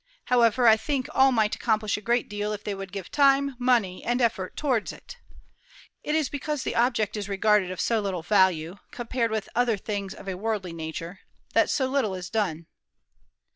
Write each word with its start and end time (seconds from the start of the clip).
However, 0.33 0.67
I 0.67 0.77
think 0.77 1.07
all 1.13 1.31
might 1.31 1.55
accomplish 1.55 1.95
a 1.95 2.01
great 2.01 2.27
deal 2.27 2.53
if 2.53 2.63
they 2.63 2.73
would 2.73 2.91
give 2.91 3.11
time, 3.11 3.55
money, 3.59 4.03
and 4.03 4.19
effort 4.19 4.57
towards 4.57 4.91
it. 4.91 5.17
It 6.01 6.15
is 6.15 6.27
because 6.27 6.63
the 6.63 6.75
object 6.75 7.15
is 7.15 7.29
regarded 7.29 7.69
of 7.69 7.79
so 7.79 8.01
little 8.01 8.23
value, 8.23 8.77
compared 8.89 9.29
with 9.29 9.47
other 9.53 9.77
things 9.77 10.15
of 10.15 10.27
a 10.27 10.33
worldly 10.35 10.73
nature, 10.73 11.19
that 11.53 11.69
so 11.69 11.85
little 11.85 12.15
is 12.15 12.31
done." 12.31 12.65